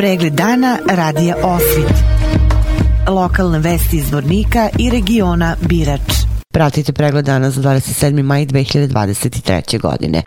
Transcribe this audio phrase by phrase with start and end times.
[0.00, 1.92] Pregled dana radija Osvit.
[3.08, 6.00] Lokalne vesti iz Vornika i regiona Birač.
[6.52, 8.22] Pratite pregled dana za 27.
[8.22, 9.80] maj 2023.
[9.80, 10.22] godine.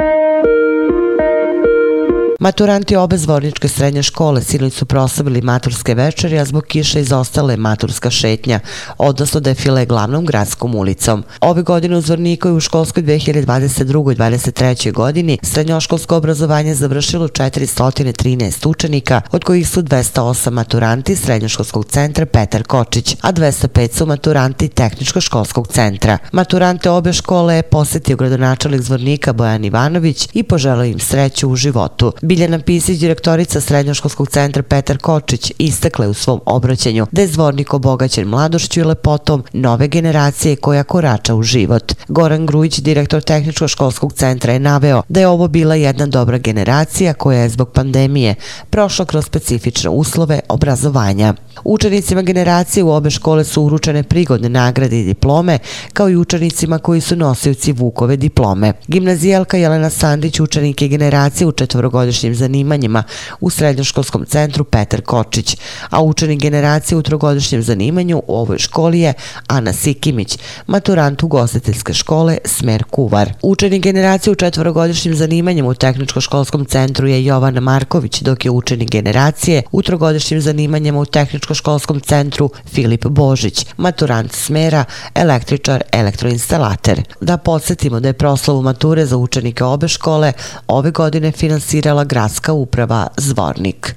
[2.44, 8.10] Maturanti obe zvorničke srednje škole sinoć su proslavili maturske večeri, a zbog kiše izostale maturska
[8.10, 8.60] šetnja,
[8.98, 11.24] odnosno defile glavnom gradskom ulicom.
[11.42, 14.92] Ove godine u Zvorniku je u školskoj 2022-2023.
[14.92, 23.16] godini srednjoškolsko obrazovanje završilo 413 učenika, od kojih su 208 maturanti srednjoškolskog centra Petar Kočić,
[23.22, 26.18] a 205 su maturanti tehničko-školskog centra.
[26.32, 32.14] Maturante obe škole je posjetio gradonačelnik Zvornika Bojan Ivanović i poželao im sreću u životu.
[32.34, 38.28] Biljana Pisić, direktorica Srednjoškolskog centra Petar Kočić, istakle u svom obraćanju da je zvornik obogaćen
[38.28, 41.94] mladošću i lepotom nove generacije koja korača u život.
[42.08, 47.40] Goran Grujić, direktor Tehničko-školskog centra, je naveo da je ovo bila jedna dobra generacija koja
[47.40, 48.36] je zbog pandemije
[48.70, 51.34] prošla kroz specifične uslove obrazovanja.
[51.64, 55.60] Učenicima generacije u obe škole su uručene prigodne nagrade i diplome,
[55.94, 58.74] kao i učenicima koji su nosioci Vukove diplome.
[58.88, 63.04] Gimnazijalka Jelena Sandić, učenike generacije u četvorogodišnjem trogodišnjim zanimanjima
[63.42, 65.58] u srednjoškolskom centru Petar Kočić,
[65.90, 69.14] a učenik generacije u trogodišnjem zanimanju u ovoj školi je
[69.48, 73.34] Ana Sikimić, maturant ugostiteljske škole Smer Kuvar.
[73.42, 79.64] Učenik generacije u četvorogodišnjim zanimanjem u tehničko-školskom centru je Jovana Marković, dok je učenik generacije
[79.72, 84.86] u trogodišnjim zanimanjima u tehničko-školskom centru Filip Božić, maturant Smera,
[85.16, 87.04] električar, elektroinstalater.
[87.22, 90.34] Da podsjetimo da je proslavu mature za učenike obe škole
[90.68, 93.96] ove godine finansirala gradska uprava Zvornik.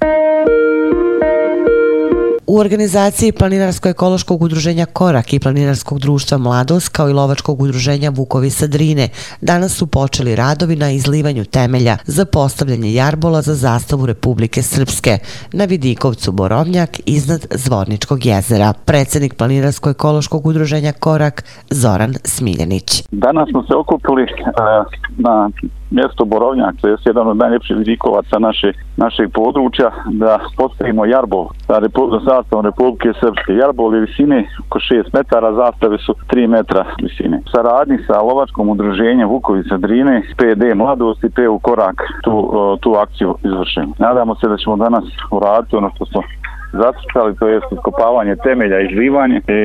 [2.46, 9.08] U organizaciji Planinarsko-ekološkog udruženja Korak i Planinarskog društva Mladost kao i Lovačkog udruženja Vukovi Sadrine
[9.40, 15.18] danas su počeli radovi na izlivanju temelja za postavljanje jarbola za zastavu Republike Srpske
[15.52, 18.72] na Vidikovcu Borovnjak iznad Zvorničkog jezera.
[18.84, 23.02] Predsednik Planinarsko-ekološkog udruženja Korak Zoran Smiljanić.
[23.10, 24.28] Danas smo se okupili uh,
[25.18, 25.50] na
[25.90, 31.78] mjesto Borovnjak, to je jedan od najljepših vidikovaca naše, našeg područja, da postavimo jarbol sa,
[31.78, 33.52] Repu, za zastavom Republike Srpske.
[33.52, 37.42] Jarbol je visine oko 6 metara, zastave su 3 metra visine.
[37.54, 42.34] Saradnji sa lovačkom udruženjem Vukovica Drine, PD Mladost i PU Korak tu,
[42.80, 43.92] tu akciju izvršimo.
[43.98, 46.22] Nadamo se da ćemo danas uraditi ono što smo
[46.76, 49.38] zacrtali, to je iskopavanje temelja i živanje.
[49.48, 49.60] I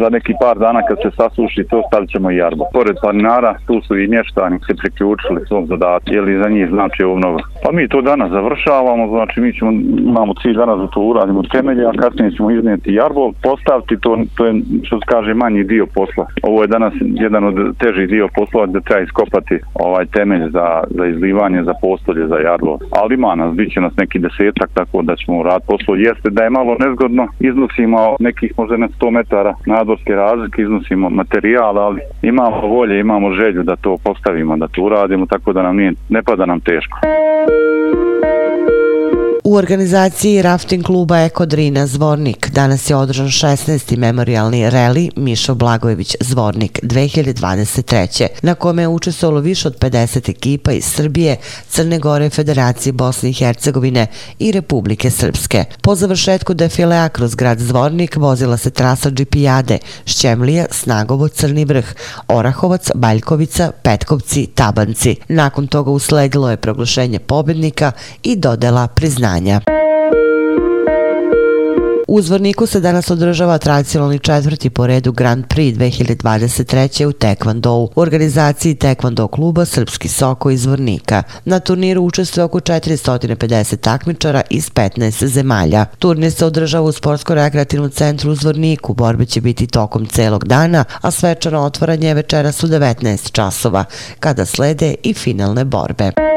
[0.00, 2.64] za neki par dana kad se sasuši to stavit ćemo i jarbo.
[2.72, 7.40] Pored planinara tu su i mještani se priključili svom zadatku, jer za njih znači obnova.
[7.64, 9.70] Pa mi to danas završavamo, znači mi ćemo,
[10.12, 14.46] imamo cilj danas da to uradimo temelje, a kasnije ćemo iznijeti jarbo, postaviti to, to
[14.46, 14.52] je
[14.82, 16.26] što se kaže manji dio posla.
[16.42, 21.06] Ovo je danas jedan od težih dio posla da treba iskopati ovaj temelj za, za
[21.06, 22.78] izlivanje, za postolje, za jarbo.
[23.00, 25.94] Ali ima nas, bit će nas neki desetak, tako da ćemo rad poslo.
[25.94, 31.78] Jeste da je malo nezgodno, iznosimo nekih možda na 100 metara nadvorske razlike, iznosimo materijal,
[31.78, 35.92] ali imamo volje, imamo želju da to postavimo, da to uradimo, tako da nam nije,
[36.08, 36.98] ne pada nam teško.
[39.52, 43.96] U organizaciji rafting kluba Ekodrina Zvornik danas je održan 16.
[43.96, 48.26] memorialni reli Mišo Blagojević Zvornik 2023.
[48.42, 51.36] na kome je učestvovalo više od 50 ekipa iz Srbije,
[51.68, 54.06] Crne Gore, Federacije Bosne i Hercegovine
[54.38, 55.64] i Republike Srpske.
[55.82, 61.94] Po završetku defilea kroz grad Zvornik vozila se trasa Džipijade, Šćemlija, Snagovo, Crni vrh,
[62.28, 65.16] Orahovac, Baljkovica, Petkovci, Tabanci.
[65.28, 67.92] Nakon toga usledilo je proglašenje pobednika
[68.22, 69.60] i dodela priznanja znanja.
[72.08, 77.06] U Zvorniku se danas održava tradicionalni četvrti po redu Grand Prix 2023.
[77.06, 81.22] u Tekvandou u organizaciji Tekvando kluba Srpski Soko iz Zvornika.
[81.44, 85.84] Na turniru učestvuje oko 450 takmičara iz 15 zemalja.
[85.98, 88.94] Turnir se održava u Sportsko-rekreativnom centru u Zvorniku.
[88.94, 93.84] Borbe će biti tokom celog dana, a svečano otvaranje je večeras u 19 časova,
[94.20, 96.31] kada slede i finalne borbe.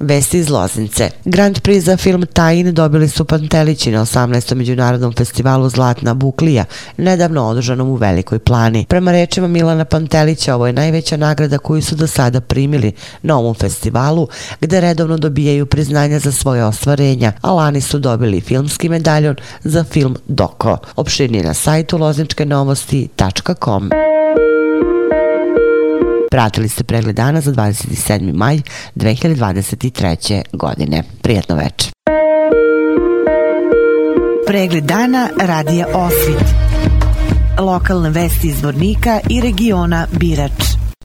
[0.00, 1.10] Vesti iz Loznice.
[1.24, 4.54] Grand Prix za film Tajin dobili su Pantelići na 18.
[4.54, 6.64] međunarodnom festivalu Zlatna Buklija,
[6.96, 8.86] nedavno održanom u Velikoj plani.
[8.88, 12.92] Prema rečima Milana Pantelića, ovo je najveća nagrada koju su do sada primili
[13.22, 14.28] na ovom festivalu,
[14.60, 20.16] gde redovno dobijaju priznanja za svoje ostvarenja, a lani su dobili filmski medaljon za film
[20.26, 20.78] Doko.
[20.96, 23.90] Opširnije na sajtu lozničkenovosti.com.
[26.30, 28.32] Pratili ste pregled dana za 27.
[28.34, 28.60] maj
[28.94, 30.42] 2023.
[30.52, 31.02] godine.
[31.22, 31.92] Prijatno večer.
[34.46, 36.44] Pregled dana radija Osvit.
[37.58, 40.79] Lokalne vesti iz Vornika i regiona Birač.